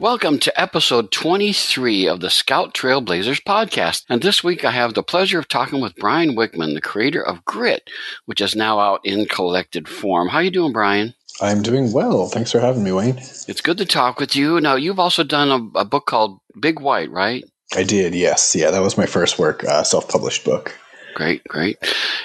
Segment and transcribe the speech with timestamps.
[0.00, 4.04] Welcome to episode 23 of the Scout Trailblazers podcast.
[4.08, 7.44] And this week I have the pleasure of talking with Brian Wickman, the creator of
[7.44, 7.90] Grit,
[8.24, 10.28] which is now out in collected form.
[10.28, 11.12] How you doing, Brian?
[11.42, 12.28] I'm doing well.
[12.28, 13.18] Thanks for having me, Wayne.
[13.18, 14.58] It's good to talk with you.
[14.58, 17.44] Now, you've also done a, a book called Big White, right?
[17.76, 18.56] I did, yes.
[18.56, 20.79] Yeah, that was my first work, uh, self published book.
[21.14, 21.78] Great, great.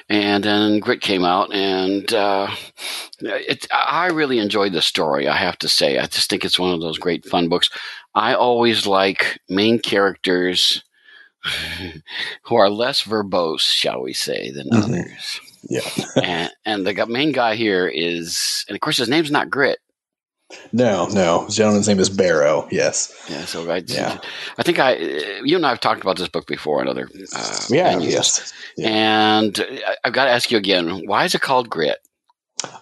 [0.09, 2.49] And then Grit came out, and uh,
[3.19, 5.97] it, I really enjoyed the story, I have to say.
[5.97, 7.69] I just think it's one of those great fun books.
[8.13, 10.83] I always like main characters
[12.43, 14.93] who are less verbose, shall we say, than mm-hmm.
[14.93, 15.39] others.
[15.69, 15.89] Yeah.
[16.23, 19.79] and, and the main guy here is, and of course, his name's not Grit.
[20.71, 21.45] No, no.
[21.45, 22.67] The gentleman's name is Barrow.
[22.71, 23.13] Yes.
[23.29, 23.45] Yeah.
[23.45, 24.19] So I, yeah.
[24.57, 24.95] I think I,
[25.43, 27.09] you and I have talked about this book before in other.
[27.35, 27.97] Uh, yeah.
[27.97, 28.53] Yes.
[28.77, 28.89] Yeah.
[28.89, 29.65] And
[30.03, 31.07] I've got to ask you again.
[31.07, 31.97] Why is it called Grit?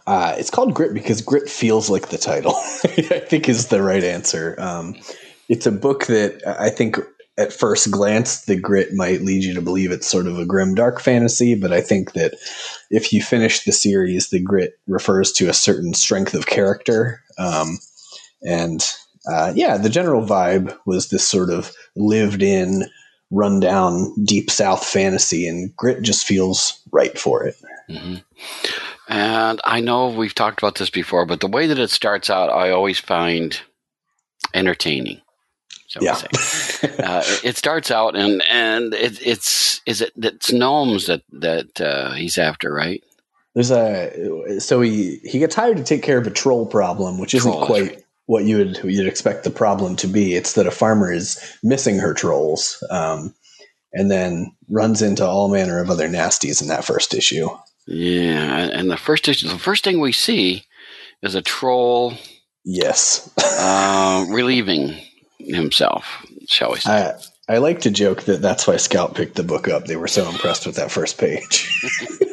[0.05, 2.55] Uh, it's called Grit because grit feels like the title.
[2.83, 4.55] I think is the right answer.
[4.59, 4.95] Um,
[5.49, 6.97] it's a book that I think
[7.37, 10.75] at first glance, the grit might lead you to believe it's sort of a grim,
[10.75, 11.55] dark fantasy.
[11.55, 12.35] But I think that
[12.91, 17.22] if you finish the series, the grit refers to a certain strength of character.
[17.37, 17.77] Um,
[18.41, 18.83] and
[19.31, 22.85] uh, yeah, the general vibe was this sort of lived in,
[23.31, 27.55] rundown, deep South fantasy, and grit just feels right for it.
[27.89, 28.15] Mm-hmm.
[29.09, 32.49] And I know we've talked about this before, but the way that it starts out,
[32.49, 33.59] I always find
[34.53, 35.21] entertaining
[36.01, 36.19] yeah.
[36.99, 42.11] uh, it starts out and and it, it's is it it's gnomes that that uh,
[42.13, 43.03] he's after, right?
[43.55, 47.35] There's a so he he gets hired to take care of a troll problem, which
[47.35, 48.03] isn't quite right.
[48.25, 50.33] what you would you'd expect the problem to be.
[50.33, 53.33] It's that a farmer is missing her trolls, um,
[53.91, 57.47] and then runs into all manner of other nasties in that first issue.
[57.85, 60.65] Yeah, and the first issue, the first thing we see
[61.21, 62.15] is a troll.
[62.65, 64.95] Yes, uh, relieving
[65.37, 66.91] himself, shall we say.
[66.91, 69.85] I, I like to joke that that's why Scout picked the book up.
[69.85, 71.69] They were so impressed with that first page.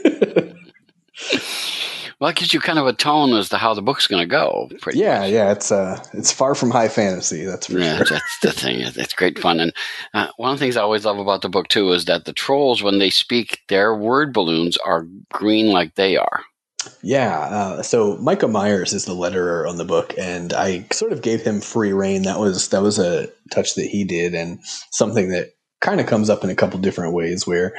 [2.20, 4.26] well, it gives you kind of a tone as to how the book's going to
[4.26, 4.68] go.
[4.92, 5.30] yeah, much.
[5.30, 7.44] yeah, it's uh, it's far from high fantasy.
[7.46, 8.06] That's for yeah, sure.
[8.10, 8.80] That's the thing.
[8.80, 9.72] It's great fun, and
[10.12, 12.34] uh, one of the things I always love about the book too is that the
[12.34, 16.42] trolls, when they speak, their word balloons are green like they are.
[17.02, 17.38] Yeah.
[17.38, 21.42] Uh, so Micah Myers is the letterer on the book, and I sort of gave
[21.42, 22.22] him free rein.
[22.22, 24.60] That was that was a touch that he did, and
[24.90, 25.50] something that
[25.80, 27.46] kind of comes up in a couple different ways.
[27.46, 27.74] Where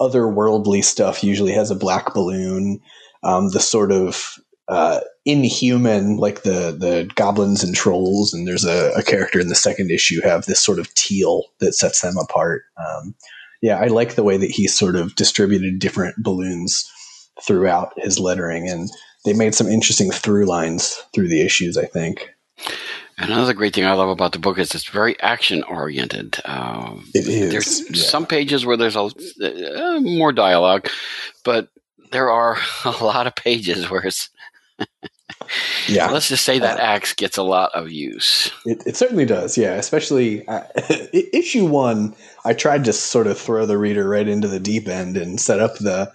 [0.00, 2.80] otherworldly stuff usually has a black balloon.
[3.26, 4.38] Um, the sort of
[4.68, 9.54] uh, inhuman, like the the goblins and trolls, and there's a, a, character in the
[9.54, 12.62] second issue have this sort of teal that sets them apart.
[12.76, 13.14] Um,
[13.62, 16.90] yeah, I like the way that he sort of distributed different balloons
[17.46, 18.90] throughout his lettering, and
[19.24, 21.76] they made some interesting through lines through the issues.
[21.76, 22.30] I think.
[23.18, 26.38] Another great thing I love about the book is it's very action oriented.
[26.44, 27.50] Um, it is.
[27.50, 28.02] There's yeah.
[28.02, 29.10] some pages where there's a
[29.40, 30.88] uh, more dialogue,
[31.44, 31.70] but
[32.12, 34.30] there are a lot of pages where it's.
[35.88, 36.10] yeah.
[36.10, 38.50] Let's just say that uh, axe gets a lot of use.
[38.66, 39.56] It, it certainly does.
[39.56, 39.74] Yeah.
[39.74, 40.64] Especially uh,
[41.12, 42.14] issue one,
[42.44, 45.60] I tried to sort of throw the reader right into the deep end and set
[45.60, 46.12] up the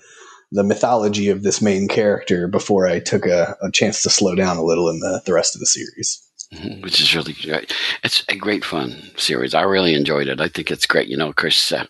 [0.51, 4.57] the mythology of this main character before I took a, a chance to slow down
[4.57, 6.21] a little in the, the rest of the series.
[6.53, 7.73] Mm-hmm, which is really great.
[8.03, 9.53] It's a great fun series.
[9.53, 10.41] I really enjoyed it.
[10.41, 11.07] I think it's great.
[11.07, 11.85] You know, Chris, uh,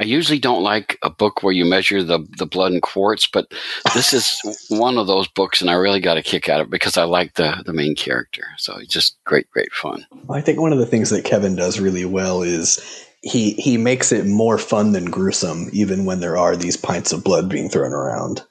[0.00, 3.52] I usually don't like a book where you measure the, the blood in quarts, but
[3.94, 6.70] this is one of those books, and I really got a kick out of it
[6.70, 8.44] because I like the, the main character.
[8.56, 10.06] So it's just great, great fun.
[10.30, 14.12] I think one of the things that Kevin does really well is he he makes
[14.12, 17.92] it more fun than gruesome, even when there are these pints of blood being thrown
[17.92, 18.42] around.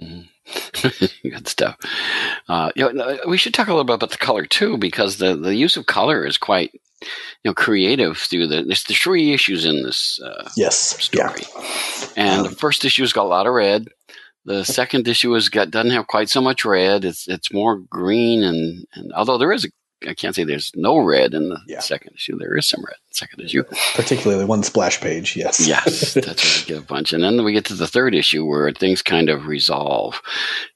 [0.00, 0.22] Mm-hmm.
[1.22, 1.76] Good stuff.
[2.48, 5.36] Uh, you know, we should talk a little bit about the color too, because the,
[5.36, 6.72] the use of color is quite
[7.02, 12.06] you know creative through the there's the three issues in this uh, yes story, yeah.
[12.16, 13.88] and um, the first issue's got a lot of red.
[14.44, 17.04] The second issue has got doesn't have quite so much red.
[17.04, 19.68] It's it's more green and and although there is a
[20.08, 21.80] I can't say there's no red in the yeah.
[21.80, 22.36] second issue.
[22.38, 23.64] There is some red in the second issue.
[23.94, 25.66] Particularly one splash page, yes.
[25.66, 27.12] yes, that's where we get a bunch.
[27.12, 30.20] And then we get to the third issue where things kind of resolve,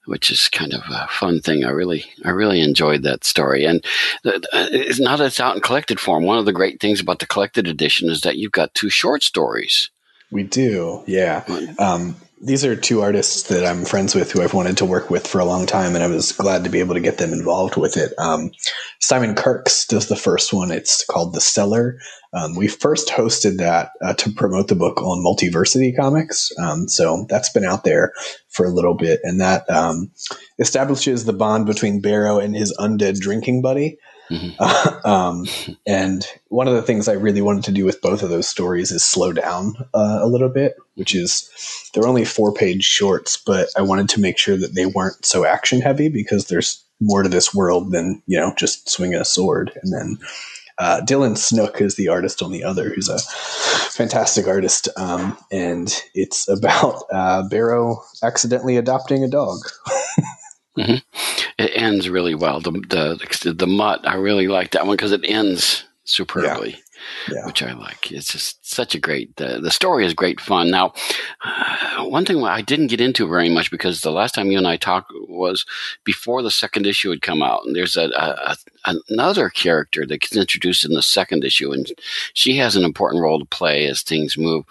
[0.06, 1.64] which is kind of a fun thing.
[1.64, 3.64] I really, I really enjoyed that story.
[3.64, 3.84] And
[4.24, 7.26] it's not that it's out in collected form, one of the great things about the
[7.26, 9.90] collected edition is that you've got two short stories.
[10.30, 11.44] We do, yeah.
[11.78, 15.26] Um, these are two artists that I'm friends with who I've wanted to work with
[15.26, 17.76] for a long time, and I was glad to be able to get them involved
[17.76, 18.12] with it.
[18.18, 18.50] Um,
[19.00, 20.70] Simon Kirks does the first one.
[20.70, 21.98] It's called The Cellar.
[22.34, 27.24] Um, we first hosted that uh, to promote the book on Multiversity Comics, um, so
[27.30, 28.12] that's been out there
[28.48, 30.10] for a little bit, and that um,
[30.58, 33.98] establishes the bond between Barrow and his undead drinking buddy.
[34.30, 35.06] Mm-hmm.
[35.08, 35.46] um,
[35.86, 38.90] and one of the things I really wanted to do with both of those stories
[38.90, 41.50] is slow down uh, a little bit, which is
[41.94, 45.44] they're only four page shorts, but I wanted to make sure that they weren't so
[45.44, 49.72] action heavy because there's more to this world than you know just swinging a sword.
[49.82, 50.18] And then
[50.78, 53.18] uh, Dylan Snook is the artist on the other, who's a
[53.90, 59.58] fantastic artist, um, and it's about uh, Barrow accidentally adopting a dog.
[60.76, 60.96] mm-hmm.
[61.58, 62.60] It ends really well.
[62.60, 66.70] The the the mutt, I really like that one because it ends superbly.
[66.70, 66.80] Yeah
[67.30, 67.46] yeah.
[67.46, 68.10] which I like.
[68.12, 69.36] It's just such a great.
[69.36, 70.70] The the story is great fun.
[70.70, 70.92] Now,
[71.44, 74.66] uh, one thing I didn't get into very much because the last time you and
[74.66, 75.64] I talked was
[76.04, 80.20] before the second issue had come out, and there's a, a, a another character that
[80.20, 81.90] gets introduced in the second issue, and
[82.32, 84.64] she has an important role to play as things move.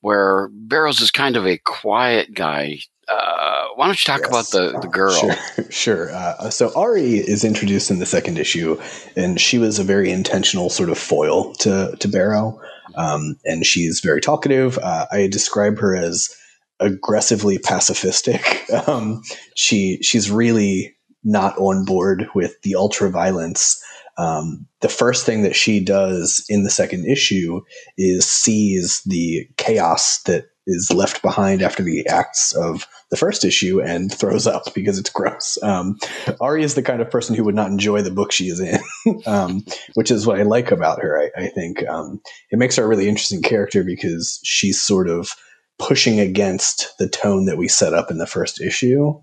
[0.00, 4.28] Where Barrows is kind of a quiet guy uh, why don't you talk yes.
[4.28, 5.12] about the, the girl?
[5.12, 5.70] Sure.
[5.70, 6.14] sure.
[6.14, 8.80] Uh, so Ari is introduced in the second issue,
[9.14, 12.60] and she was a very intentional sort of foil to, to Barrow.
[12.96, 14.78] Um, and she's very talkative.
[14.78, 16.34] Uh, I describe her as
[16.80, 18.42] aggressively pacifistic.
[18.88, 19.22] Um,
[19.54, 23.80] she she's really not on board with the ultra violence.
[24.18, 27.60] Um, the first thing that she does in the second issue
[27.96, 33.80] is sees the chaos that is left behind after the acts of the first issue
[33.80, 35.58] and throws up because it's gross.
[35.62, 35.98] Um,
[36.40, 38.80] Ari is the kind of person who would not enjoy the book she is in,
[39.26, 39.64] um,
[39.94, 41.18] which is what I like about her.
[41.20, 42.20] I, I think um,
[42.50, 45.30] it makes her a really interesting character because she's sort of
[45.78, 49.14] pushing against the tone that we set up in the first issue,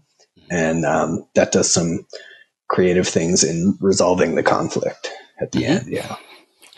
[0.49, 2.05] and um, that does some
[2.69, 5.11] creative things in resolving the conflict
[5.41, 5.71] at the mm-hmm.
[5.71, 5.87] end.
[5.87, 6.15] Yeah,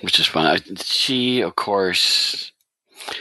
[0.02, 0.60] which is fun.
[0.78, 2.52] She, of course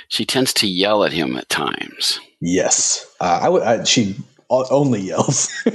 [0.08, 2.20] she tends to yell at him at times.
[2.40, 3.62] Yes, uh, I would.
[3.62, 4.16] I, she
[4.50, 5.50] only yells.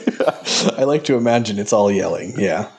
[0.78, 2.34] I like to imagine it's all yelling.
[2.38, 2.70] Yeah.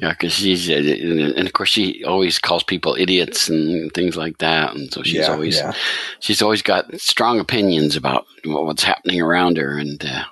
[0.00, 4.38] Yeah, because she's, uh, and of course, she always calls people idiots and things like
[4.38, 5.72] that, and so she's yeah, always, yeah.
[6.20, 10.24] she's always got strong opinions about what's happening around her, and uh,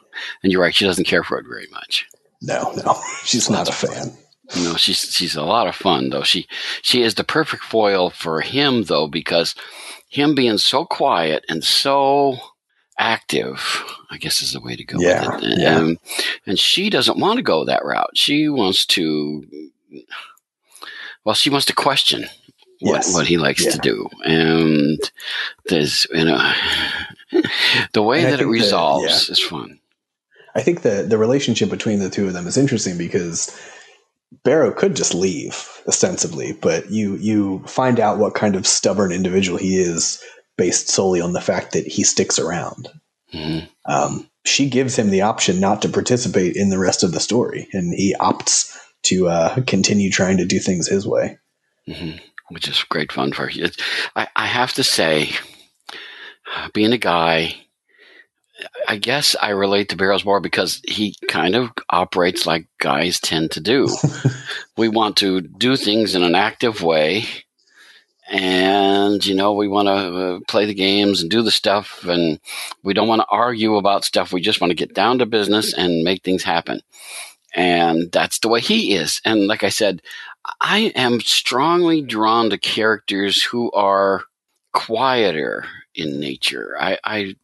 [0.43, 2.07] and you're right, she doesn't care for it very much.
[2.43, 4.17] No, no, she's not a fan.
[4.57, 6.23] No, she's she's a lot of fun though.
[6.25, 6.47] She
[6.83, 9.55] she is the perfect foil for him though because
[10.13, 12.37] him being so quiet and so
[12.99, 14.99] active, I guess is the way to go.
[15.01, 15.79] Yeah, and, yeah.
[15.79, 15.99] And,
[16.47, 18.11] and she doesn't want to go that route.
[18.15, 19.43] She wants to,
[21.25, 22.27] well, she wants to question
[22.81, 23.15] what, yes.
[23.15, 23.71] what he likes yeah.
[23.71, 24.09] to do.
[24.27, 25.01] And
[25.71, 26.53] there's, you know,
[27.95, 29.33] the way that it resolves yeah.
[29.33, 29.81] is fun.
[30.55, 33.59] I think the the relationship between the two of them is interesting because
[34.45, 39.59] Barrow could just leave ostensibly, but you you find out what kind of stubborn individual
[39.59, 40.23] he is
[40.57, 42.89] based solely on the fact that he sticks around.
[43.33, 43.67] Mm-hmm.
[43.91, 47.69] Um, she gives him the option not to participate in the rest of the story,
[47.73, 51.39] and he opts to uh, continue trying to do things his way,
[51.89, 52.19] mm-hmm.
[52.51, 53.69] which is great fun for you.
[54.17, 55.31] I, I have to say,
[56.73, 57.57] being a guy
[58.89, 63.53] I guess I relate to Barrows more because he kind of operates like guys tend
[63.53, 63.89] to do.
[64.77, 67.25] we want to do things in an active way,
[68.31, 72.41] and you know we want to uh, play the games and do the stuff, and
[72.83, 74.33] we don't want to argue about stuff.
[74.33, 76.81] We just want to get down to business and make things happen.
[77.55, 79.21] And that's the way he is.
[79.25, 80.01] And like I said,
[80.61, 84.23] I am strongly drawn to characters who are
[84.73, 86.75] quieter in nature.
[86.79, 87.37] I, I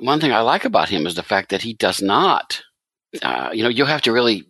[0.00, 2.62] one thing I like about him is the fact that he does not.
[3.22, 4.44] Uh, you know, you have to really,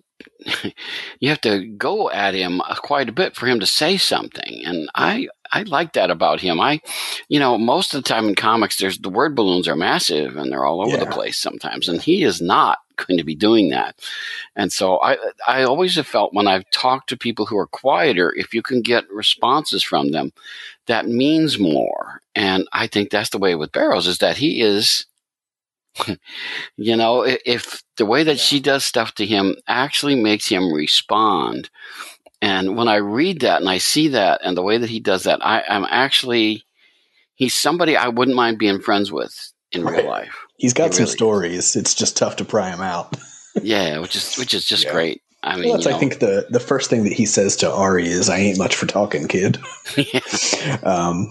[1.21, 4.89] you have to go at him quite a bit for him to say something, and
[4.95, 6.61] I I like that about him.
[6.61, 6.81] I,
[7.29, 10.51] you know, most of the time in comics, there's the word balloons are massive and
[10.51, 11.05] they're all over yeah.
[11.05, 13.97] the place sometimes, and he is not going to be doing that.
[14.57, 18.35] And so I I always have felt when I've talked to people who are quieter,
[18.37, 20.33] if you can get responses from them,
[20.87, 22.21] that means more.
[22.35, 25.07] And I think that's the way with Barrows is that he is
[26.77, 31.71] you know, if the way that she does stuff to him actually makes him respond.
[32.45, 35.23] And when I read that and I see that and the way that he does
[35.23, 36.63] that, I, am actually,
[37.35, 39.35] he's somebody I wouldn't mind being friends with
[39.73, 39.97] in right.
[39.97, 40.37] real life.
[40.59, 41.71] He's got he some really stories.
[41.71, 41.77] Is.
[41.77, 43.17] It's just tough to pry him out.
[43.63, 44.93] yeah, which is which is just yeah.
[44.93, 45.23] great.
[45.43, 48.07] I mean, well, that's, I think the the first thing that he says to Ari
[48.07, 49.59] is, "I ain't much for talking, kid."
[49.97, 50.79] yeah.
[50.83, 51.27] um,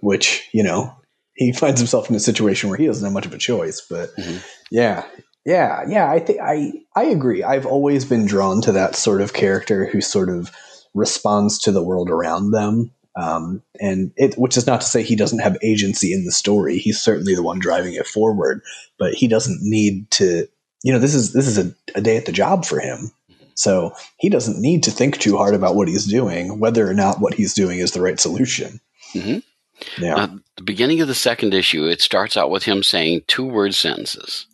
[0.00, 0.94] which you know
[1.34, 3.84] he finds himself in a situation where he doesn't have much of a choice.
[3.88, 4.38] But mm-hmm.
[4.70, 5.04] yeah,
[5.48, 6.10] yeah, yeah.
[6.10, 7.42] I think I I agree.
[7.42, 10.50] I've always been drawn to that sort of character who sort of
[10.92, 12.92] responds to the world around them.
[13.16, 16.76] Um, and it, which is not to say he doesn't have agency in the story.
[16.78, 18.60] He's certainly the one driving it forward,
[18.98, 20.46] but he doesn't need to.
[20.84, 23.10] You know, this is this is a, a day at the job for him.
[23.54, 27.20] So he doesn't need to think too hard about what he's doing, whether or not
[27.20, 28.80] what he's doing is the right solution.
[29.14, 30.04] Mm-hmm.
[30.04, 30.14] Yeah.
[30.14, 33.74] Now, the beginning of the second issue, it starts out with him saying two word
[33.74, 34.46] sentences.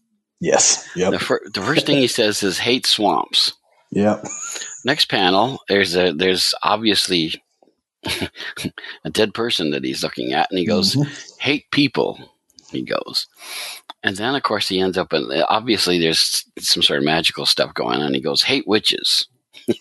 [0.44, 0.86] Yes.
[0.94, 1.12] Yep.
[1.12, 3.54] The, fir- the first thing he says is hate swamps.
[3.92, 4.26] Yep.
[4.84, 7.42] Next panel, there's a there's obviously
[9.04, 11.10] a dead person that he's looking at, and he goes, mm-hmm.
[11.40, 12.18] "Hate people."
[12.70, 13.26] He goes,
[14.02, 15.30] and then of course he ends up in.
[15.48, 18.12] Obviously, there's some sort of magical stuff going on.
[18.12, 19.26] He goes, "Hate witches."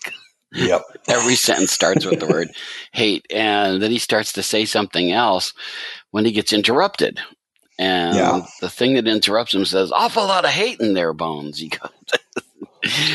[0.54, 0.82] yep.
[1.08, 2.48] Every sentence starts with the word
[2.92, 5.52] hate, and then he starts to say something else
[6.12, 7.20] when he gets interrupted.
[7.78, 8.46] And yeah.
[8.60, 11.62] the thing that interrupts him says, "Awful lot of hate in their bones."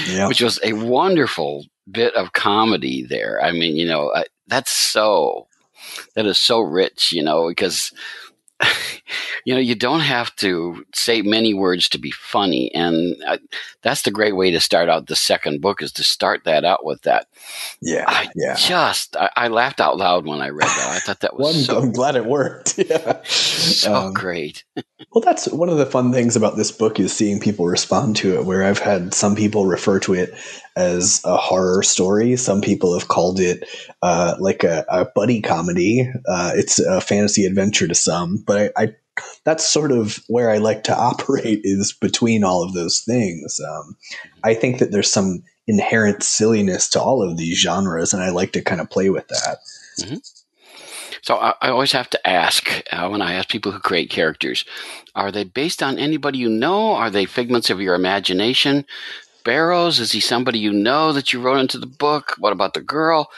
[0.09, 0.29] Yep.
[0.29, 3.39] which was a wonderful bit of comedy there.
[3.39, 4.11] I mean, you know,
[4.47, 5.47] that's so
[6.15, 7.93] that is so rich, you know, because
[9.45, 13.39] you know you don't have to say many words to be funny, and I,
[13.81, 16.85] that's the great way to start out the second book is to start that out
[16.85, 17.27] with that.
[17.81, 18.55] Yeah, I yeah.
[18.55, 20.91] Just I, I, laughed out loud when I read that.
[20.91, 21.81] I thought that was well, so.
[21.81, 22.77] I'm glad it worked.
[22.89, 24.63] Yeah, so um, great.
[25.11, 28.35] well, that's one of the fun things about this book is seeing people respond to
[28.35, 28.45] it.
[28.45, 30.33] Where I've had some people refer to it
[30.79, 32.36] as a horror story.
[32.36, 33.67] Some people have called it
[34.01, 36.09] uh, like a, a, buddy comedy.
[36.27, 38.95] Uh, it's a fantasy adventure to some, but I, I,
[39.43, 43.59] that's sort of where I like to operate is between all of those things.
[43.59, 43.98] Um,
[44.43, 48.53] I think that there's some inherent silliness to all of these genres, and I like
[48.53, 49.57] to kind of play with that.
[50.00, 50.15] Mm-hmm.
[51.21, 54.63] So I, I, always have to ask uh, when I ask people who create characters,
[55.15, 56.93] are they based on anybody you know?
[56.93, 58.86] Are they figments of your imagination?
[59.43, 60.00] Barrows?
[60.00, 62.36] Is he somebody you know that you wrote into the book?
[62.38, 63.29] What about the girl?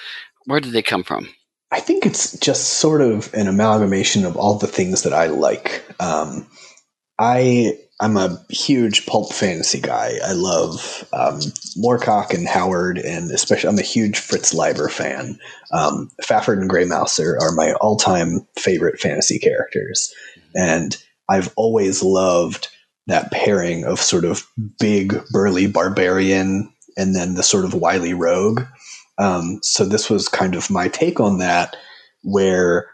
[0.45, 1.29] Where did they come from?
[1.71, 5.85] I think it's just sort of an amalgamation of all the things that I like.
[5.99, 6.45] Um,
[7.17, 10.17] I I'm a huge pulp fantasy guy.
[10.25, 11.39] I love um,
[11.77, 15.37] Moorcock and Howard, and especially I'm a huge Fritz Leiber fan.
[15.71, 20.11] Um, Fafhrd and Gray Mouser are, are my all time favorite fantasy characters,
[20.55, 20.97] and
[21.29, 22.69] I've always loved
[23.07, 24.45] that pairing of sort of
[24.79, 28.63] big burly barbarian and then the sort of wily rogue.
[29.17, 31.75] Um, so this was kind of my take on that,
[32.23, 32.89] where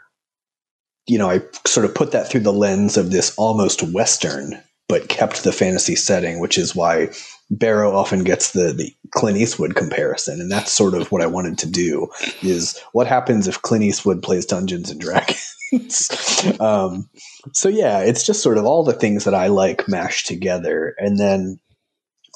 [1.08, 5.10] you know I sort of put that through the lens of this almost western, but
[5.10, 7.10] kept the fantasy setting, which is why
[7.50, 11.58] Barrow often gets the the Clint Eastwood comparison, and that's sort of what I wanted
[11.60, 12.08] to do.
[12.42, 15.56] Is what happens if Clint Eastwood plays Dungeons and Dragons?
[16.60, 17.10] um,
[17.54, 21.18] so yeah, it's just sort of all the things that I like mashed together, and
[21.20, 21.60] then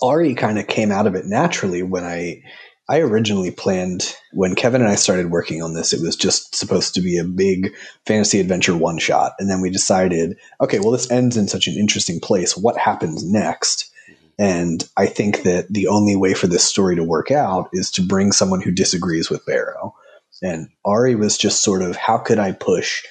[0.01, 2.41] Ari kind of came out of it naturally when I
[2.91, 6.93] I originally planned when Kevin and I started working on this, it was just supposed
[6.95, 7.73] to be a big
[8.05, 9.33] fantasy adventure one shot.
[9.39, 12.57] And then we decided, okay, well, this ends in such an interesting place.
[12.57, 13.89] What happens next?
[14.39, 18.01] And I think that the only way for this story to work out is to
[18.01, 19.95] bring someone who disagrees with Barrow.
[20.41, 23.03] And Ari was just sort of, how could I push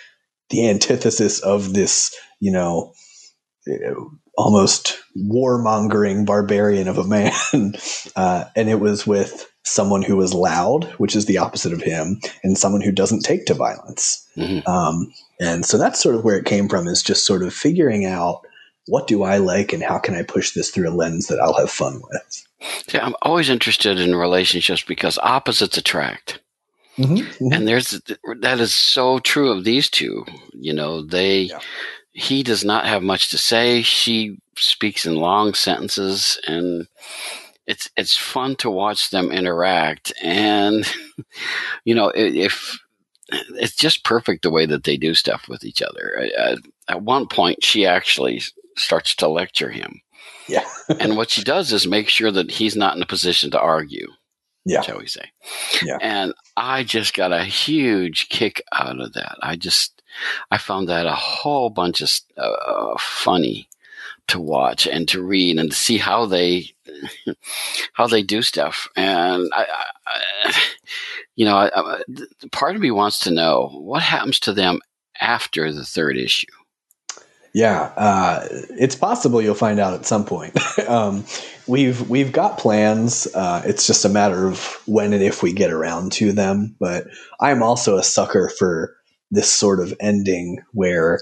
[0.48, 2.92] the antithesis of this, you know,
[4.36, 7.32] almost warmongering barbarian of a man.
[8.16, 12.20] Uh, and it was with someone who was loud, which is the opposite of him,
[12.42, 14.26] and someone who doesn't take to violence.
[14.36, 14.68] Mm-hmm.
[14.68, 18.04] Um, and so that's sort of where it came from is just sort of figuring
[18.04, 18.40] out
[18.90, 21.54] what do I like and how can I push this through a lens that I'll
[21.54, 22.46] have fun with.
[22.88, 26.40] See, I'm always interested in relationships because opposites attract.
[26.98, 27.52] Mm-hmm, mm-hmm.
[27.52, 28.00] And there's
[28.40, 30.26] that is so true of these two.
[30.52, 31.60] You know, they yeah.
[32.12, 33.82] he does not have much to say.
[33.82, 36.88] She speaks in long sentences, and
[37.68, 40.12] it's it's fun to watch them interact.
[40.20, 40.84] And
[41.84, 42.76] you know, if
[43.30, 46.28] it's just perfect the way that they do stuff with each other.
[46.88, 48.42] at one point, she actually
[48.76, 50.00] starts to lecture him.
[50.48, 50.64] Yeah.
[51.00, 54.08] and what she does is make sure that he's not in a position to argue
[54.64, 54.80] yeah.
[54.82, 55.30] shall we say.
[55.82, 55.98] Yeah.
[56.00, 59.36] And I just got a huge kick out of that.
[59.42, 60.02] I just,
[60.50, 63.68] I found that a whole bunch of uh, funny
[64.28, 66.66] to watch and to read and to see how they,
[67.94, 68.88] how they do stuff.
[68.96, 69.66] And I,
[70.06, 70.62] I
[71.36, 72.02] you know, I,
[72.52, 74.80] part of me wants to know what happens to them
[75.20, 76.46] after the third issue.
[77.52, 80.56] Yeah, uh, it's possible you'll find out at some point.
[80.88, 81.24] um,
[81.66, 83.26] we've we've got plans.
[83.34, 86.76] Uh, it's just a matter of when and if we get around to them.
[86.78, 87.06] But
[87.40, 88.94] I'm also a sucker for
[89.30, 91.20] this sort of ending where,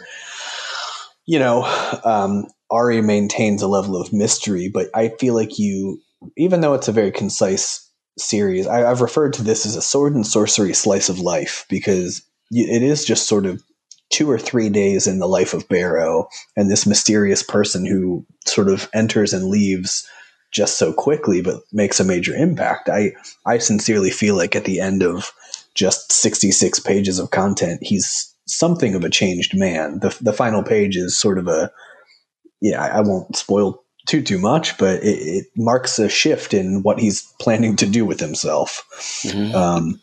[1.26, 1.64] you know,
[2.04, 6.00] um, Ari maintains a level of mystery, but I feel like you,
[6.36, 7.86] even though it's a very concise
[8.18, 12.22] series, I, have referred to this as a sword and sorcery slice of life because
[12.50, 13.62] it is just sort of
[14.10, 18.68] two or three days in the life of Barrow and this mysterious person who sort
[18.68, 20.08] of enters and leaves
[20.50, 22.88] just so quickly, but makes a major impact.
[22.88, 23.12] I
[23.44, 25.32] I sincerely feel like at the end of
[25.74, 30.00] just 66 pages of content, he's something of a changed man.
[30.00, 31.70] The the final page is sort of a
[32.60, 36.98] yeah, I won't spoil too too much, but it, it marks a shift in what
[36.98, 38.84] he's planning to do with himself.
[39.22, 39.54] Mm-hmm.
[39.54, 40.00] Um,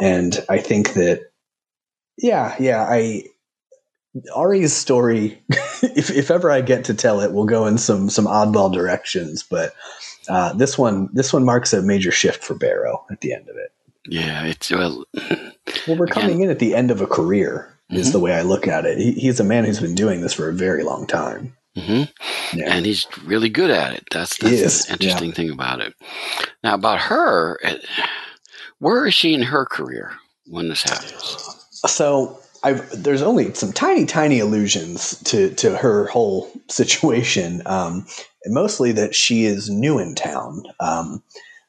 [0.00, 1.30] and I think that
[2.18, 3.24] yeah, yeah, I
[4.34, 8.26] Ari's story, if, if ever I get to tell it, will go in some some
[8.26, 9.42] oddball directions.
[9.42, 9.74] But
[10.28, 13.56] uh, this one this one marks a major shift for Barrow at the end of
[13.56, 13.72] it.
[14.08, 15.04] Yeah, it's well.
[15.86, 17.72] well, we're coming again, in at the end of a career.
[17.88, 18.12] Is mm-hmm.
[18.14, 18.98] the way I look at it.
[18.98, 21.56] He, he's a man who's been doing this for a very long time.
[21.76, 22.58] Mm-hmm.
[22.58, 22.74] Yeah.
[22.74, 24.08] And he's really good at it.
[24.10, 25.34] That's that's the interesting yeah.
[25.34, 25.94] thing about it.
[26.64, 27.60] Now about her,
[28.80, 30.14] where is she in her career
[30.46, 31.65] when this happens?
[31.86, 37.62] So I've, there's only some tiny, tiny allusions to to her whole situation.
[37.66, 38.06] Um,
[38.46, 40.64] mostly that she is new in town.
[40.80, 41.22] Um,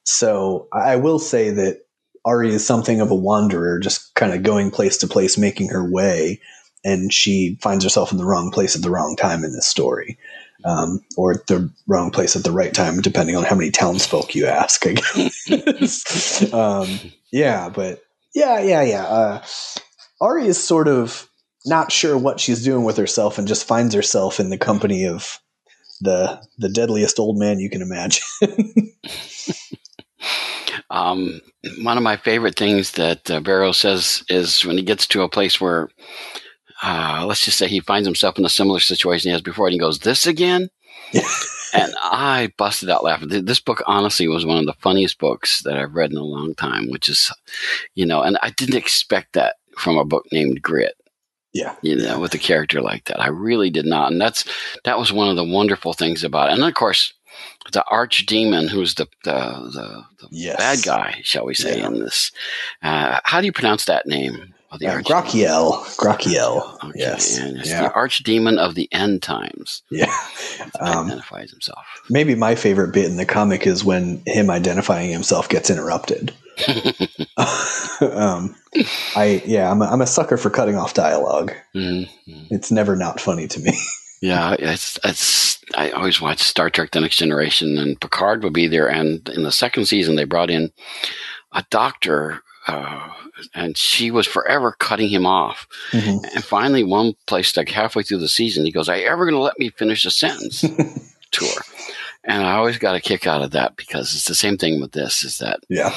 [0.04, 1.82] so I will say that
[2.26, 5.90] Ari is something of a wanderer, just kind of going place to place, making her
[5.90, 6.42] way,
[6.84, 10.18] and she finds herself in the wrong place at the wrong time in this story.
[10.66, 14.48] Um, or the wrong place at the right time, depending on how many townsfolk you
[14.48, 14.86] ask.
[14.88, 14.94] I
[15.48, 16.52] guess.
[16.52, 17.00] um,
[17.32, 19.04] yeah, but yeah, yeah, yeah.
[19.04, 19.46] Uh,
[20.22, 21.30] Ari is sort of
[21.66, 25.40] not sure what she's doing with herself and just finds herself in the company of
[26.02, 28.24] the the deadliest old man you can imagine.
[30.90, 31.42] um,
[31.82, 35.30] one of my favorite things that uh, Barrow says is when he gets to a
[35.30, 35.90] place where,
[36.84, 39.74] uh, let's just say he finds himself in a similar situation he has before, and
[39.74, 40.70] he goes, "This again."
[41.74, 43.30] and I busted out laughing.
[43.46, 46.54] This book, honestly, was one of the funniest books that I've read in a long
[46.56, 46.90] time.
[46.90, 47.32] Which is,
[47.96, 50.96] you know, and I didn't expect that from a book named Grit.
[51.54, 51.76] Yeah.
[51.82, 53.20] You know, with a character like that.
[53.20, 54.12] I really did not.
[54.12, 54.46] And that's
[54.84, 56.54] that was one of the wonderful things about it.
[56.54, 57.14] And of course,
[57.72, 60.58] the archdemon, who's the the, the, the yes.
[60.58, 61.88] bad guy, shall we say, yeah.
[61.88, 62.32] in this.
[62.84, 64.54] Uh, how do you pronounce that name?
[64.70, 65.82] Of the uh, Grakiel.
[65.96, 66.76] Grakiel.
[66.84, 67.00] Okay.
[67.00, 67.38] Yes.
[67.38, 67.84] And it's yeah.
[67.84, 69.82] the archdemon of the end times.
[69.90, 70.14] Yeah.
[70.82, 71.86] Um, identifies himself.
[72.10, 76.34] Maybe my favorite bit in the comic is when him identifying himself gets interrupted.
[78.02, 78.56] um,
[79.16, 82.54] I yeah, I'm a, I'm a sucker for cutting off dialog mm-hmm.
[82.54, 83.74] It's never not funny to me.
[84.22, 85.60] yeah, it's it's.
[85.76, 88.88] I always watch Star Trek: The Next Generation, and Picard will be there.
[88.88, 90.72] And in the second season, they brought in
[91.52, 92.42] a doctor.
[92.68, 93.14] Uh,
[93.54, 95.68] and she was forever cutting him off.
[95.92, 96.26] Mm-hmm.
[96.36, 99.36] And finally, one place, like halfway through the season, he goes, "Are you ever going
[99.36, 100.62] to let me finish a sentence?"
[101.32, 101.62] to her.
[102.28, 104.92] And I always got a kick out of that because it's the same thing with
[104.92, 105.96] this is that yeah.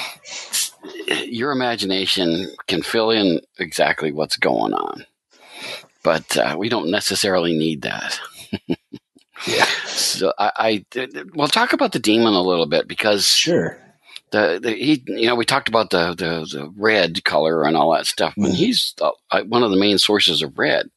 [1.24, 5.04] your imagination can fill in exactly what's going on.
[6.04, 8.20] But uh, we don't necessarily need that.
[9.46, 9.66] yeah.
[10.10, 13.78] So I, I well talk about the demon a little bit because sure
[14.30, 17.92] the, the he you know we talked about the the, the red color and all
[17.92, 18.46] that stuff mm.
[18.46, 20.90] and he's the, uh, one of the main sources of red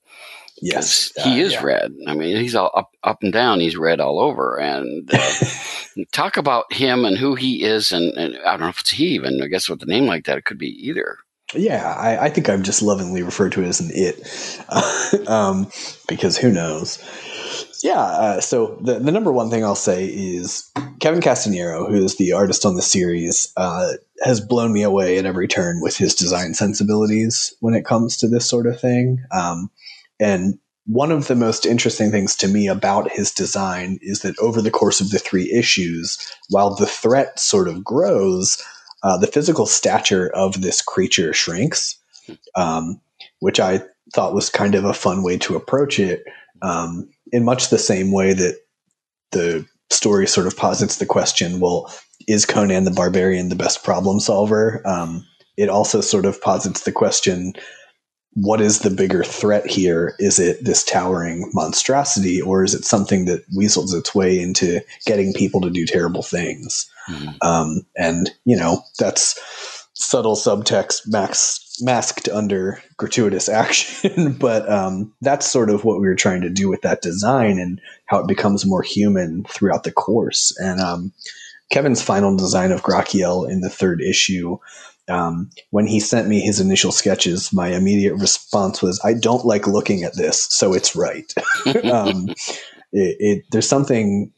[0.66, 1.64] Yes, uh, he is yeah.
[1.64, 1.94] red.
[2.08, 3.60] I mean, he's all up, up and down.
[3.60, 4.58] He's red all over.
[4.58, 5.32] And uh,
[6.14, 7.92] talk about him and who he is.
[7.92, 9.42] And, and, I don't know if it's he even.
[9.44, 11.18] I guess with a name like that, it could be either.
[11.54, 15.70] Yeah, I, I think I've just lovingly referred to it as an it, um,
[16.08, 16.98] because who knows.
[17.84, 20.72] Yeah, uh, so the, the number one thing I'll say is
[21.02, 23.92] Kevin Castaniero, who is the artist on the series, uh,
[24.24, 28.30] has blown me away at every turn with his design sensibilities when it comes to
[28.30, 29.20] this sort of thing.
[29.32, 29.70] Um,
[30.24, 34.62] and one of the most interesting things to me about his design is that over
[34.62, 36.18] the course of the three issues,
[36.50, 38.62] while the threat sort of grows,
[39.04, 41.98] uh, the physical stature of this creature shrinks,
[42.56, 43.02] um,
[43.40, 43.82] which I
[44.14, 46.24] thought was kind of a fun way to approach it.
[46.62, 48.60] Um, in much the same way that
[49.32, 51.94] the story sort of posits the question well,
[52.28, 54.82] is Conan the Barbarian the best problem solver?
[54.86, 55.26] Um,
[55.58, 57.54] it also sort of posits the question
[58.36, 60.16] what is the bigger threat here?
[60.20, 65.34] Is it this towering monstrosity, or is it something that weasels its way into getting
[65.34, 66.90] people to do terrible things?
[67.10, 67.30] Mm-hmm.
[67.42, 69.40] Um, and you know that's
[69.94, 76.16] subtle subtext max, masked under gratuitous action, but um, that's sort of what we were
[76.16, 80.56] trying to do with that design and how it becomes more human throughout the course.
[80.60, 81.14] And um,
[81.72, 84.58] Kevin's final design of Grakiel in the third issue
[85.10, 89.68] um, when he sent me his initial sketches, my immediate response was, "I don't like
[89.68, 91.32] looking at this, so it's right."
[91.92, 92.30] um,
[92.92, 94.32] it, it, there's something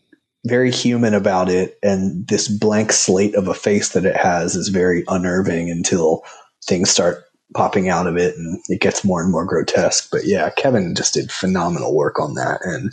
[0.45, 4.69] very human about it, and this blank slate of a face that it has is
[4.69, 6.23] very unnerving until
[6.63, 7.23] things start
[7.53, 10.09] popping out of it, and it gets more and more grotesque.
[10.11, 12.91] But yeah, Kevin just did phenomenal work on that, and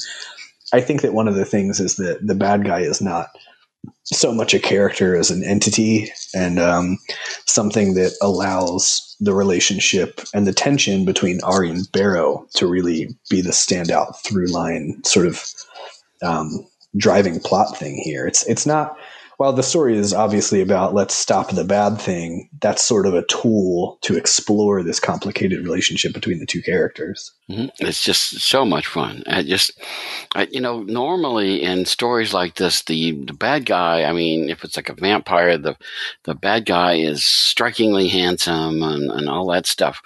[0.73, 3.29] I think that one of the things is that the bad guy is not
[4.05, 6.99] so much a character as an entity and um,
[7.47, 13.40] something that allows the relationship and the tension between Ari and Barrow to really be
[13.40, 15.45] the standout through line sort of
[16.23, 16.66] um,
[16.97, 18.27] driving plot thing here.
[18.27, 18.97] It's it's not
[19.43, 23.27] while the story is obviously about let's stop the bad thing, that's sort of a
[23.27, 27.33] tool to explore this complicated relationship between the two characters.
[27.51, 27.67] Mm-hmm.
[27.81, 29.25] It's just so much fun.
[29.27, 29.73] I just,
[30.37, 34.63] I, you know, normally in stories like this, the, the bad guy, I mean, if
[34.63, 35.77] it's like a vampire, the,
[36.23, 40.01] the bad guy is strikingly handsome and, and all that stuff.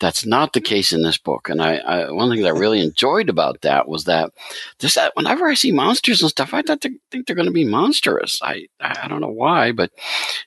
[0.00, 1.50] That's not the case in this book.
[1.50, 4.32] And I, I one thing that I really enjoyed about that was that
[4.78, 6.76] just that whenever I see monsters and stuff, I they
[7.10, 8.40] think they're going to be monstrous.
[8.42, 9.90] I, I don't know why, but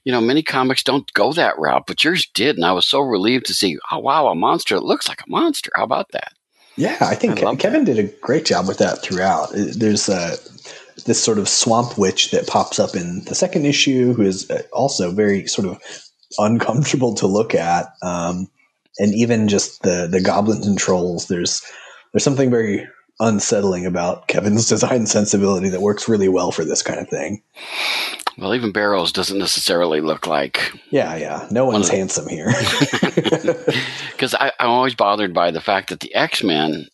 [0.03, 2.99] you know, many comics don't go that route, but yours did, and I was so
[3.01, 3.77] relieved to see.
[3.91, 5.71] Oh wow, a monster It looks like a monster.
[5.75, 6.33] How about that?
[6.77, 7.95] Yeah, I think I Kevin that.
[7.95, 9.49] did a great job with that throughout.
[9.53, 10.37] There's uh,
[11.05, 14.61] this sort of swamp witch that pops up in the second issue, who is uh,
[14.71, 15.79] also very sort of
[16.37, 18.47] uncomfortable to look at, um,
[18.99, 21.27] and even just the the goblins and trolls.
[21.27, 21.61] There's
[22.13, 22.87] there's something very
[23.19, 27.41] unsettling about Kevin's design sensibility that works really well for this kind of thing.
[28.37, 30.71] Well, even Barrows doesn't necessarily look like.
[30.89, 31.47] Yeah, yeah.
[31.51, 32.51] No one's one handsome here.
[34.11, 36.85] Because I'm always bothered by the fact that the X Men,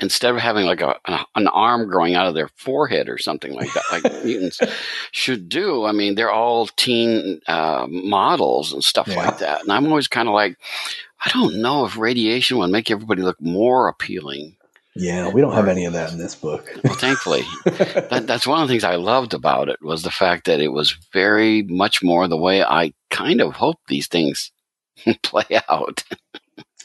[0.00, 0.96] instead of having like a,
[1.36, 4.60] an arm growing out of their forehead or something like that, like mutants
[5.12, 5.84] should do.
[5.84, 9.16] I mean, they're all teen uh, models and stuff yeah.
[9.16, 9.60] like that.
[9.60, 10.56] And I'm always kind of like,
[11.22, 14.56] I don't know if radiation would make everybody look more appealing
[14.96, 16.70] yeah, we don't have any of that in this book.
[16.84, 20.46] well, thankfully, that, that's one of the things I loved about it was the fact
[20.46, 24.52] that it was very much more the way I kind of hope these things
[25.22, 26.04] play out.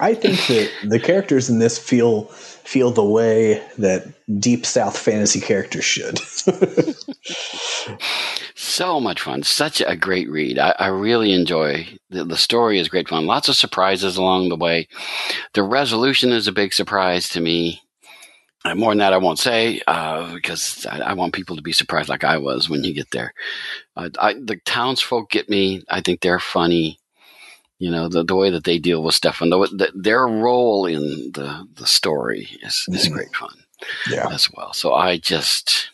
[0.01, 4.07] I think that the characters in this feel feel the way that
[4.39, 6.17] deep South fantasy characters should.
[8.55, 9.43] so much fun!
[9.43, 10.57] Such a great read.
[10.57, 12.79] I, I really enjoy the, the story.
[12.79, 13.25] is great fun.
[13.25, 14.87] Lots of surprises along the way.
[15.53, 17.81] The resolution is a big surprise to me.
[18.65, 21.71] Uh, more than that, I won't say uh, because I, I, want people to be
[21.71, 23.33] surprised, like I was when you get there.
[23.95, 25.83] Uh, I, the townsfolk get me.
[25.89, 26.99] I think they're funny.
[27.77, 30.85] You know the, the way that they deal with stuff and the, the, their role
[30.85, 33.13] in the the story is, is mm-hmm.
[33.13, 33.55] great fun.
[34.09, 34.73] Yeah, as well.
[34.73, 35.89] So I just,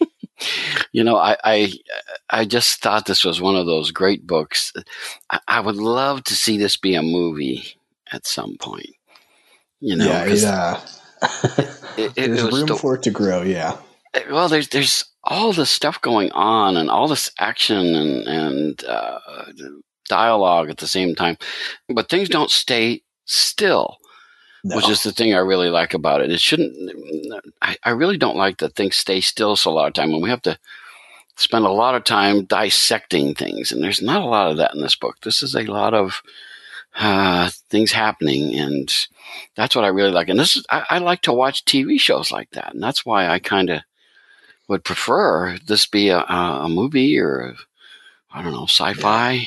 [0.92, 1.72] you know, I, I
[2.28, 4.72] I just thought this was one of those great books.
[5.30, 7.76] I, I would love to see this be a movie
[8.10, 8.90] at some point.
[9.78, 10.80] You know, yeah,
[11.98, 13.42] it, it, there's room for it to grow.
[13.42, 13.76] Yeah.
[14.30, 19.18] Well, there's there's all this stuff going on and all this action and and uh,
[20.08, 21.36] dialogue at the same time,
[21.88, 23.98] but things don't stay still.
[24.64, 24.76] No.
[24.76, 26.32] Which is the thing I really like about it.
[26.32, 26.74] It shouldn't.
[27.62, 30.20] I, I really don't like that things stay still so a lot of time when
[30.20, 30.58] we have to
[31.36, 34.80] spend a lot of time dissecting things, and there's not a lot of that in
[34.80, 35.16] this book.
[35.22, 36.22] This is a lot of
[36.96, 38.92] uh, things happening, and
[39.56, 40.28] that's what I really like.
[40.28, 43.28] And this is I, I like to watch TV shows like that, and that's why
[43.28, 43.82] I kind of
[44.68, 47.54] would prefer this be a, a movie or
[48.32, 49.46] I don't know sci-fi.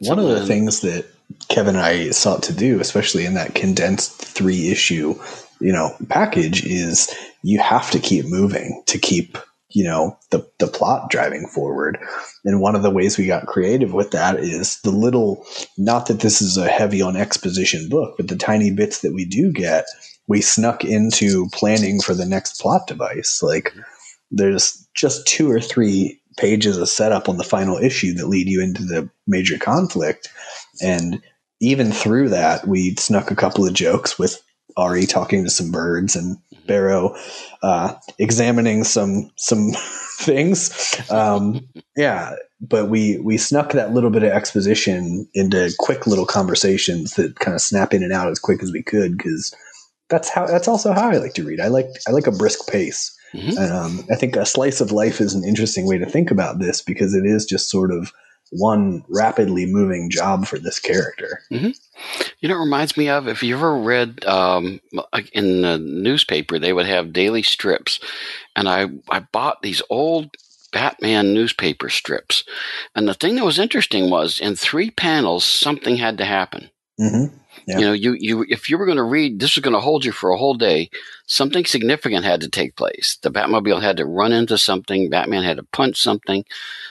[0.00, 1.06] One of the things that
[1.48, 5.18] Kevin and I sought to do, especially in that condensed three issue,
[5.60, 9.38] you know, package, is you have to keep moving to keep
[9.74, 11.98] you know the the plot driving forward.
[12.44, 15.44] And one of the ways we got creative with that is the little
[15.76, 19.24] not that this is a heavy on exposition book but the tiny bits that we
[19.24, 19.84] do get
[20.26, 23.42] we snuck into planning for the next plot device.
[23.42, 23.74] Like
[24.30, 28.62] there's just two or three pages of setup on the final issue that lead you
[28.62, 30.28] into the major conflict.
[30.82, 31.20] And
[31.60, 34.40] even through that we snuck a couple of jokes with
[34.76, 37.16] Ari talking to some birds and Barrow
[37.62, 39.72] uh, examining some some
[40.18, 41.00] things.
[41.10, 47.14] Um, yeah, but we we snuck that little bit of exposition into quick little conversations
[47.14, 49.54] that kind of snap in and out as quick as we could because
[50.08, 51.60] that's how that's also how I like to read.
[51.60, 53.16] I like I like a brisk pace.
[53.32, 53.58] Mm-hmm.
[53.58, 56.80] Um, I think a slice of life is an interesting way to think about this
[56.80, 58.12] because it is just sort of
[58.56, 61.40] one rapidly moving job for this character.
[61.50, 61.70] Mm-hmm.
[62.40, 64.80] You know, it reminds me of if you ever read um,
[65.32, 68.00] in the newspaper, they would have daily strips,
[68.56, 70.30] and I I bought these old
[70.72, 72.44] Batman newspaper strips,
[72.94, 76.70] and the thing that was interesting was in three panels something had to happen.
[77.00, 77.36] Mm-hmm.
[77.66, 77.78] Yeah.
[77.78, 80.04] You know, you, you if you were going to read, this was going to hold
[80.04, 80.90] you for a whole day.
[81.26, 83.18] Something significant had to take place.
[83.22, 85.08] The Batmobile had to run into something.
[85.08, 86.44] Batman had to punch something.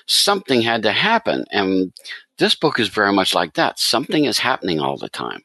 [0.06, 1.94] Something had to happen, and
[2.38, 3.74] this book is very much like that.
[3.74, 3.78] Hmm.
[3.78, 5.42] Something is happening all the time.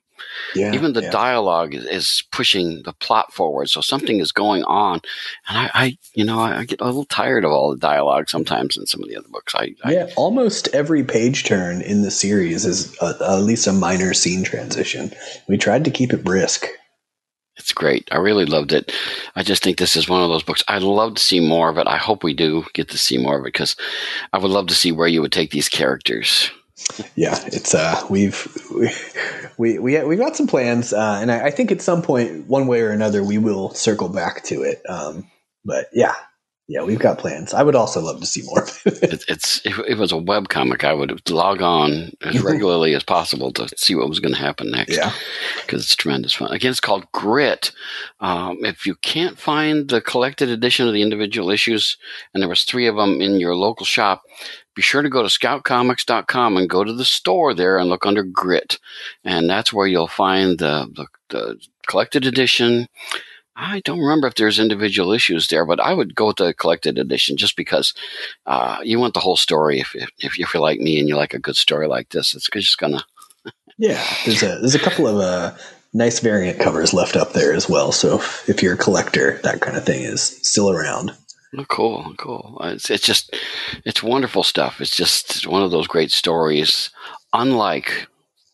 [0.55, 1.11] Yeah, Even the yeah.
[1.11, 3.69] dialogue is, is, pushing the plot forward.
[3.69, 5.01] So something is going on.
[5.49, 8.29] And I, I you know, I, I, get a little tired of all the dialogue
[8.29, 9.55] sometimes in some of the other books.
[9.55, 14.15] I, yeah, almost every page turn in the series is a, at least a minor
[14.15, 15.13] scene transition.
[15.49, 16.67] We tried to keep it brisk.
[17.59, 18.09] It's great.
[18.13, 18.93] I really loved it.
[19.35, 20.63] I just think this is one of those books.
[20.69, 21.87] I'd love to see more of it.
[21.87, 23.77] I hope we do get to see more of it because
[24.33, 26.51] I would love to see where you would take these characters.
[27.17, 28.91] Yeah, it's uh, we've we
[29.59, 32.69] we we we've got some plans, uh, and I, I, think at some point, one
[32.69, 34.81] way or another, we will circle back to it.
[34.89, 35.29] Um,
[35.65, 36.15] but yeah,
[36.71, 37.55] yeah, we've got plans.
[37.55, 38.67] I would also love to see more.
[38.85, 43.03] it, it's if it was a web comic, I would log on as regularly as
[43.03, 44.95] possible to see what was going to happen next.
[44.95, 45.15] Yeah,
[45.63, 46.53] because it's tremendous fun.
[46.53, 47.73] Again, it's called Grit.
[48.21, 51.97] Um, if you can't find the collected edition of the individual issues,
[52.35, 54.23] and there was three of them in your local shop,
[54.75, 58.23] be sure to go to scoutcomics.com and go to the store there and look under
[58.23, 58.79] Grit,
[59.25, 62.89] and that's where you'll find the, the, the collected edition
[63.61, 66.97] I don't remember if there's individual issues there, but I would go with the collected
[66.97, 67.93] edition just because
[68.47, 69.81] uh, you want the whole story.
[69.81, 72.49] If, if, if you're like me and you like a good story like this, it's
[72.49, 73.05] just gonna.
[73.79, 75.57] yeah, there's a there's a couple of uh,
[75.93, 77.91] nice variant covers left up there as well.
[77.91, 81.11] So if, if you're a collector, that kind of thing is still around.
[81.57, 82.59] Oh, cool, cool.
[82.63, 83.37] It's it's just
[83.85, 84.81] it's wonderful stuff.
[84.81, 86.91] It's just one of those great stories,
[87.33, 88.07] unlike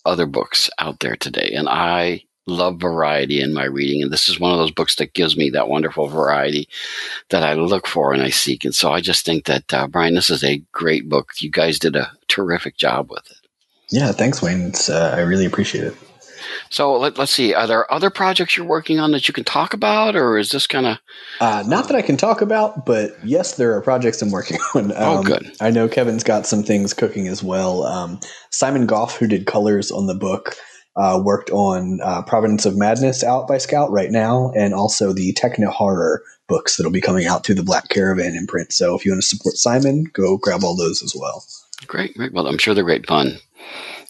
[0.06, 4.38] other books out there today, and I love variety in my reading, and this is
[4.38, 6.68] one of those books that gives me that wonderful variety
[7.30, 8.64] that I look for and I seek.
[8.64, 11.32] And so I just think that uh, Brian, this is a great book.
[11.38, 13.38] You guys did a terrific job with it.
[13.90, 14.72] Yeah, thanks, Wayne.
[14.88, 15.96] Uh, I really appreciate it.
[16.70, 17.54] So let, us see.
[17.54, 20.66] Are there other projects you're working on that you can talk about, or is this
[20.66, 20.98] kind of?
[21.40, 24.92] Uh, not that I can talk about, but yes, there are projects I'm working on.
[24.92, 25.52] Oh, um, oh, good.
[25.60, 27.84] I know Kevin's got some things cooking as well.
[27.84, 30.56] Um, Simon Goff, who did colors on the book,
[30.96, 35.32] uh, worked on uh, Providence of Madness out by Scout right now, and also the
[35.32, 38.72] Techno Horror books that'll be coming out through the Black Caravan imprint.
[38.72, 41.44] So if you want to support Simon, go grab all those as well.
[41.86, 42.32] Great, great.
[42.32, 43.38] Well, I'm sure they're great fun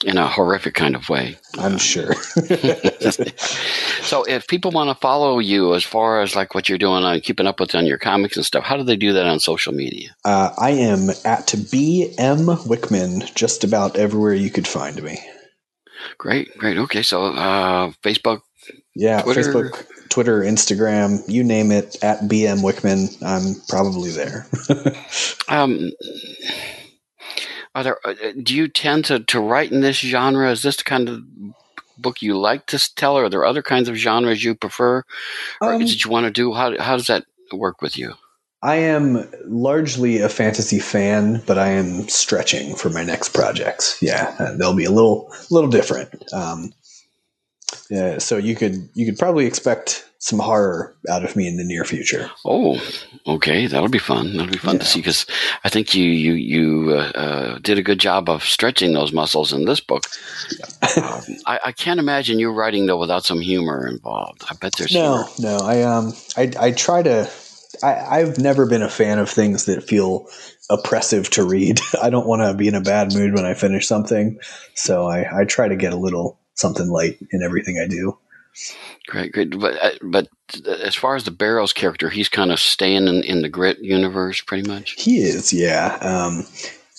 [0.04, 1.36] in a horrific kind of way.
[1.58, 2.12] I'm sure.
[4.02, 7.20] so, if people want to follow you as far as like what you're doing on
[7.20, 9.72] keeping up with on your comics and stuff, how do they do that on social
[9.72, 10.14] media?
[10.24, 15.18] Uh, I am at BM Wickman just about everywhere you could find me.
[16.18, 16.78] Great, great.
[16.78, 18.42] Okay, so uh, Facebook,
[18.94, 19.42] yeah, Twitter.
[19.42, 21.96] Facebook, Twitter, Instagram, you name it.
[22.02, 24.46] At BM Wickman, I'm probably there.
[25.48, 25.92] um,
[27.74, 27.98] are there?
[28.04, 30.50] Uh, do you tend to to write in this genre?
[30.50, 31.22] Is this the kind of
[31.98, 35.02] book you like to tell, or are there other kinds of genres you prefer,
[35.60, 36.52] or um, did you want to do?
[36.52, 38.14] How how does that work with you?
[38.64, 43.98] I am largely a fantasy fan, but I am stretching for my next projects.
[44.00, 46.32] Yeah, uh, they'll be a little little different.
[46.32, 46.72] Um,
[47.90, 51.64] yeah, so you could you could probably expect some horror out of me in the
[51.64, 52.30] near future.
[52.46, 52.80] Oh,
[53.26, 54.34] okay, that'll be fun.
[54.34, 54.80] That'll be fun yeah.
[54.80, 55.26] to see because
[55.64, 59.52] I think you you you uh, uh, did a good job of stretching those muscles
[59.52, 60.04] in this book.
[60.96, 64.42] um, I, I, can't imagine you writing though without some humor involved.
[64.50, 65.58] I bet there's no, humor.
[65.58, 65.66] no.
[65.66, 67.30] I um I I try to
[67.84, 70.26] I, have never been a fan of things that feel
[70.70, 71.80] oppressive to read.
[72.02, 74.38] I don't want to be in a bad mood when I finish something,
[74.74, 78.18] so I, I try to get a little something light in everything I do.
[79.06, 79.58] Great, great.
[79.58, 80.28] But uh, but
[80.66, 84.40] as far as the Barrows character, he's kind of staying in, in the grit universe,
[84.40, 84.92] pretty much.
[84.92, 85.98] He is, yeah.
[86.00, 86.46] Um,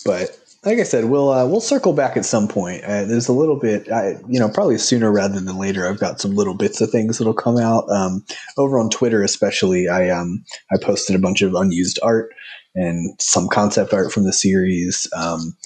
[0.04, 2.82] but like I said, we'll uh, we'll circle back at some point.
[2.82, 5.88] Uh, there's a little bit, I, you know, probably sooner rather than later.
[5.88, 8.24] I've got some little bits of things that'll come out um,
[8.58, 9.88] over on Twitter, especially.
[9.88, 12.34] I um I posted a bunch of unused art
[12.74, 15.08] and some concept art from the series.
[15.16, 15.56] Um,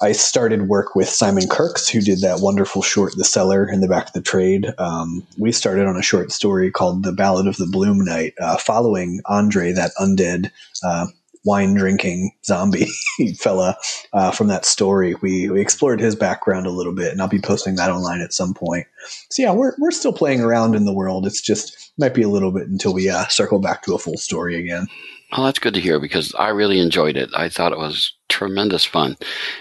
[0.00, 3.88] I started work with Simon Kirks, who did that wonderful short, The Cellar, in the
[3.88, 4.72] back of the trade.
[4.78, 8.58] Um, we started on a short story called The Ballad of the Bloom Knight, uh,
[8.58, 10.52] following Andre, that undead
[10.84, 11.06] uh,
[11.44, 12.88] wine drinking zombie
[13.38, 13.76] fella
[14.12, 15.14] uh, from that story.
[15.22, 18.32] We we explored his background a little bit, and I'll be posting that online at
[18.32, 18.86] some point.
[19.30, 21.26] So yeah, we're we're still playing around in the world.
[21.26, 24.16] It's just might be a little bit until we uh, circle back to a full
[24.16, 24.86] story again.
[25.32, 27.28] Well, that's good to hear because I really enjoyed it.
[27.36, 29.16] I thought it was tremendous fun.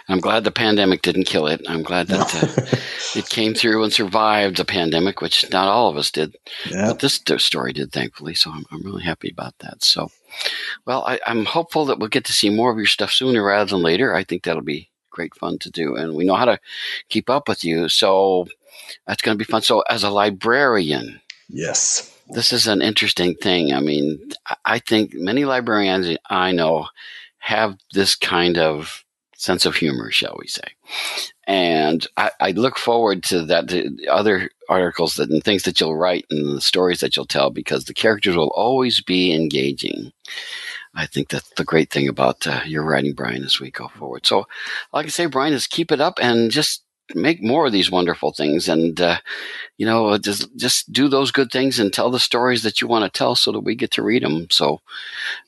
[0.07, 1.61] I'm glad the pandemic didn't kill it.
[1.67, 2.77] I'm glad that uh,
[3.19, 6.37] it came through and survived the pandemic, which not all of us did,
[6.69, 6.87] yeah.
[6.87, 8.33] but this story did, thankfully.
[8.33, 9.83] So I'm, I'm really happy about that.
[9.83, 10.09] So,
[10.85, 13.69] well, I, I'm hopeful that we'll get to see more of your stuff sooner rather
[13.69, 14.13] than later.
[14.13, 16.59] I think that'll be great fun to do, and we know how to
[17.09, 17.89] keep up with you.
[17.89, 18.47] So
[19.05, 19.61] that's going to be fun.
[19.61, 23.73] So, as a librarian, yes this is an interesting thing.
[23.73, 24.19] I mean,
[24.65, 26.87] I think many librarians I know
[27.39, 29.03] have this kind of
[29.35, 31.31] sense of humor, shall we say.
[31.47, 35.95] And I, I look forward to that, the other articles that, and things that you'll
[35.95, 40.11] write and the stories that you'll tell because the characters will always be engaging.
[40.93, 44.25] I think that's the great thing about uh, your writing, Brian, as we go forward.
[44.25, 44.45] So,
[44.91, 46.83] like I say, Brian, is keep it up and just
[47.15, 49.17] make more of these wonderful things and uh,
[49.77, 53.03] you know just just do those good things and tell the stories that you want
[53.03, 54.81] to tell so that we get to read them so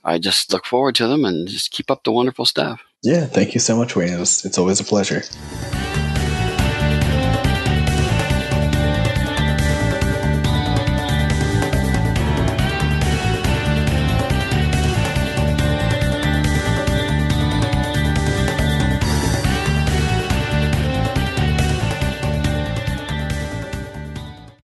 [0.03, 2.81] i just look forward to them and just keep up the wonderful stuff.
[3.01, 5.21] Yeah thank you so much wayne it's, it's always a pleasure